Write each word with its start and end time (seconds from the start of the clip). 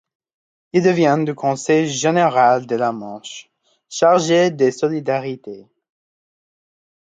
Il 0.73 0.81
devient 0.81 1.19
du 1.23 1.35
conseil 1.35 1.87
général 1.87 2.65
de 2.65 2.75
la 2.75 2.91
Manche, 2.91 3.51
chargé 3.87 4.49
des 4.49 4.71
Solidarités. 4.71 5.67